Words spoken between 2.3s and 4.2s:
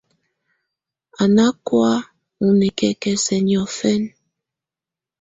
ù nikǝ́kǝ́si niɔ̀fɛna.